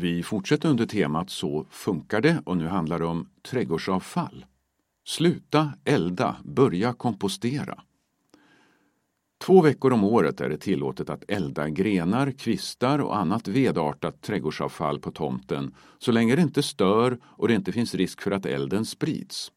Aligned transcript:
Vi 0.00 0.22
fortsätter 0.22 0.68
under 0.68 0.86
temat 0.86 1.30
Så 1.30 1.66
funkar 1.70 2.20
det 2.20 2.42
och 2.46 2.56
nu 2.56 2.66
handlar 2.66 2.98
det 2.98 3.04
om 3.04 3.28
trädgårdsavfall. 3.42 4.46
Sluta 5.06 5.72
elda, 5.84 6.36
börja 6.44 6.92
kompostera. 6.92 7.82
Två 9.40 9.62
veckor 9.62 9.92
om 9.92 10.04
året 10.04 10.40
är 10.40 10.48
det 10.48 10.58
tillåtet 10.58 11.10
att 11.10 11.24
elda 11.28 11.68
grenar, 11.68 12.30
kvistar 12.30 12.98
och 12.98 13.16
annat 13.16 13.48
vedartat 13.48 14.22
trädgårdsavfall 14.22 15.00
på 15.00 15.10
tomten 15.10 15.74
så 15.98 16.12
länge 16.12 16.36
det 16.36 16.42
inte 16.42 16.62
stör 16.62 17.18
och 17.24 17.48
det 17.48 17.54
inte 17.54 17.72
finns 17.72 17.94
risk 17.94 18.20
för 18.20 18.30
att 18.30 18.46
elden 18.46 18.84
sprids. 18.84 19.52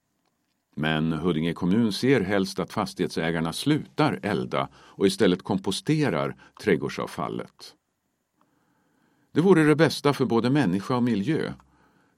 Men 0.75 1.13
Huddinge 1.13 1.53
kommun 1.53 1.93
ser 1.93 2.21
helst 2.21 2.59
att 2.59 2.73
fastighetsägarna 2.73 3.53
slutar 3.53 4.19
elda 4.23 4.69
och 4.73 5.07
istället 5.07 5.41
komposterar 5.43 6.35
trädgårdsavfallet. 6.63 7.75
Det 9.33 9.41
vore 9.41 9.63
det 9.63 9.75
bästa 9.75 10.13
för 10.13 10.25
både 10.25 10.49
människa 10.49 10.95
och 10.95 11.03
miljö. 11.03 11.53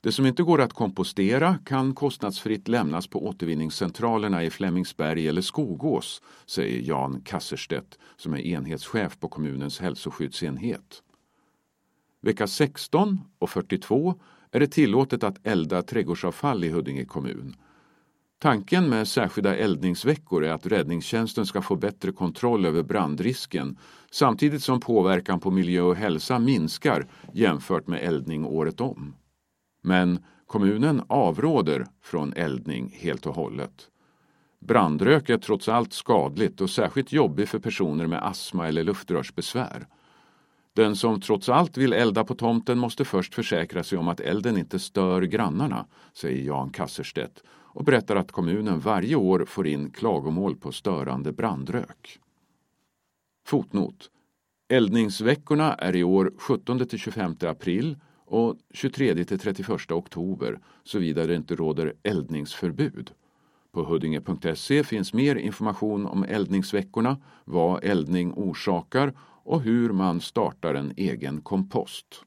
Det 0.01 0.11
som 0.11 0.25
inte 0.25 0.43
går 0.43 0.61
att 0.61 0.73
kompostera 0.73 1.57
kan 1.65 1.95
kostnadsfritt 1.95 2.67
lämnas 2.67 3.07
på 3.07 3.25
återvinningscentralerna 3.25 4.43
i 4.43 4.49
Flemingsberg 4.49 5.27
eller 5.27 5.41
Skogås, 5.41 6.21
säger 6.45 6.81
Jan 6.81 7.21
Kasserstedt 7.21 7.99
som 8.17 8.33
är 8.33 8.39
enhetschef 8.39 9.19
på 9.19 9.27
kommunens 9.27 9.79
hälsoskyddsenhet. 9.79 11.03
Vecka 12.21 12.47
16 12.47 13.21
och 13.39 13.49
42 13.49 14.15
är 14.51 14.59
det 14.59 14.67
tillåtet 14.67 15.23
att 15.23 15.47
elda 15.47 15.81
trädgårdsavfall 15.81 16.63
i 16.63 16.69
Huddinge 16.69 17.05
kommun. 17.05 17.55
Tanken 18.43 18.89
med 18.89 19.07
särskilda 19.07 19.55
eldningsveckor 19.55 20.45
är 20.45 20.51
att 20.51 20.65
räddningstjänsten 20.65 21.45
ska 21.45 21.61
få 21.61 21.75
bättre 21.75 22.11
kontroll 22.11 22.65
över 22.65 22.83
brandrisken 22.83 23.77
samtidigt 24.11 24.63
som 24.63 24.79
påverkan 24.79 25.39
på 25.39 25.51
miljö 25.51 25.81
och 25.81 25.95
hälsa 25.95 26.39
minskar 26.39 27.07
jämfört 27.33 27.87
med 27.87 28.03
eldning 28.03 28.45
året 28.45 28.81
om. 28.81 29.15
Men 29.83 30.23
kommunen 30.47 31.01
avråder 31.07 31.85
från 32.01 32.33
eldning 32.33 32.97
helt 32.99 33.25
och 33.25 33.35
hållet. 33.35 33.87
Brandrök 34.59 35.29
är 35.29 35.37
trots 35.37 35.69
allt 35.69 35.93
skadligt 35.93 36.61
och 36.61 36.69
särskilt 36.69 37.11
jobbig 37.11 37.49
för 37.49 37.59
personer 37.59 38.07
med 38.07 38.25
astma 38.25 38.67
eller 38.67 38.83
luftrörsbesvär. 38.83 39.87
Den 40.75 40.95
som 40.95 41.21
trots 41.21 41.49
allt 41.49 41.77
vill 41.77 41.93
elda 41.93 42.23
på 42.23 42.35
tomten 42.35 42.79
måste 42.79 43.05
först 43.05 43.35
försäkra 43.35 43.83
sig 43.83 43.97
om 43.97 44.07
att 44.07 44.19
elden 44.19 44.57
inte 44.57 44.79
stör 44.79 45.21
grannarna, 45.21 45.85
säger 46.13 46.43
Jan 46.43 46.69
Kasserstedt 46.69 47.43
och 47.47 47.83
berättar 47.83 48.15
att 48.15 48.31
kommunen 48.31 48.79
varje 48.79 49.15
år 49.15 49.45
får 49.45 49.67
in 49.67 49.91
klagomål 49.91 50.55
på 50.55 50.71
störande 50.71 51.31
brandrök. 51.31 52.19
Fotnot. 53.45 54.09
Eldningsveckorna 54.69 55.73
är 55.73 55.95
i 55.95 56.03
år 56.03 56.33
17-25 56.39 57.47
april 57.47 57.97
och 58.25 58.57
23-31 58.73 59.93
oktober 59.93 60.59
såvida 60.83 61.25
det 61.25 61.35
inte 61.35 61.55
råder 61.55 61.93
eldningsförbud. 62.03 63.11
På 63.73 63.83
huddinge.se 63.83 64.83
finns 64.83 65.13
mer 65.13 65.35
information 65.35 66.05
om 66.05 66.23
eldningsveckorna, 66.23 67.17
vad 67.45 67.83
eldning 67.83 68.33
orsakar 68.33 69.13
och 69.43 69.61
hur 69.61 69.91
man 69.91 70.21
startar 70.21 70.73
en 70.75 70.93
egen 70.97 71.41
kompost. 71.41 72.25